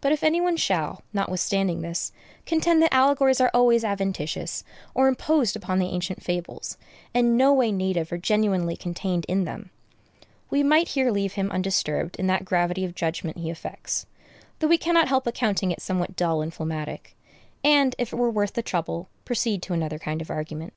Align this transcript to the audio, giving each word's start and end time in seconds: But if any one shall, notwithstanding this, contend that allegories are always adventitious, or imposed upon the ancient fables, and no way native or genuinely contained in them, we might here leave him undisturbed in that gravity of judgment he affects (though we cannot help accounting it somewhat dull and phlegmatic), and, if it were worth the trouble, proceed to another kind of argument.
But 0.00 0.10
if 0.10 0.24
any 0.24 0.40
one 0.40 0.56
shall, 0.56 1.04
notwithstanding 1.12 1.80
this, 1.80 2.10
contend 2.46 2.82
that 2.82 2.92
allegories 2.92 3.40
are 3.40 3.52
always 3.54 3.84
adventitious, 3.84 4.64
or 4.92 5.06
imposed 5.06 5.54
upon 5.54 5.78
the 5.78 5.86
ancient 5.86 6.20
fables, 6.20 6.76
and 7.14 7.38
no 7.38 7.52
way 7.54 7.70
native 7.70 8.10
or 8.10 8.18
genuinely 8.18 8.76
contained 8.76 9.24
in 9.28 9.44
them, 9.44 9.70
we 10.50 10.64
might 10.64 10.88
here 10.88 11.12
leave 11.12 11.34
him 11.34 11.52
undisturbed 11.52 12.16
in 12.16 12.26
that 12.26 12.44
gravity 12.44 12.84
of 12.84 12.96
judgment 12.96 13.36
he 13.38 13.48
affects 13.48 14.06
(though 14.58 14.66
we 14.66 14.76
cannot 14.78 15.06
help 15.06 15.28
accounting 15.28 15.70
it 15.70 15.80
somewhat 15.80 16.16
dull 16.16 16.42
and 16.42 16.52
phlegmatic), 16.52 17.16
and, 17.62 17.94
if 18.00 18.12
it 18.12 18.16
were 18.16 18.32
worth 18.32 18.54
the 18.54 18.62
trouble, 18.62 19.08
proceed 19.24 19.62
to 19.62 19.72
another 19.72 20.00
kind 20.00 20.20
of 20.20 20.28
argument. 20.28 20.72